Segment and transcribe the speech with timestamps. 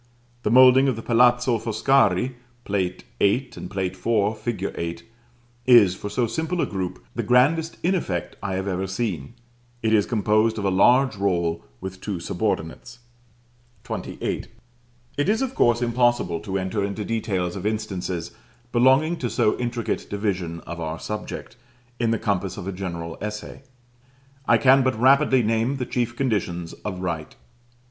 [0.41, 2.33] The moulding of the Palazzo Foscari
[2.65, 4.35] (Plate VIII., and Plate IV.
[4.35, 4.71] fig.
[4.75, 5.03] 8)
[5.67, 9.33] is, for so simple a group, the grandest in effect I have even seen:
[9.83, 12.97] it is composed of a large roll with two subordinates.
[13.87, 14.45] XXVIII.
[15.17, 18.31] It is of course impossible to enter into details of instances
[18.71, 21.57] belonging to so intricate division of our subject,
[21.99, 23.61] in the compass of a general essay.
[24.47, 27.35] I can but rapidly name the chief conditions of right.